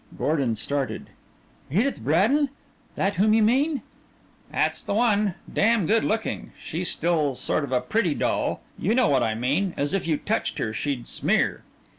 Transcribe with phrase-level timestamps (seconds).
[0.17, 1.11] Gordon started.
[1.69, 2.49] "Edith Bradin?
[2.95, 3.83] That whom you mean?"
[4.51, 5.35] "'At's the one.
[5.53, 6.53] Damn good looking.
[6.59, 10.17] She's still sort of a pretty doll you know what I mean: as if you
[10.17, 11.61] touched her she'd smear."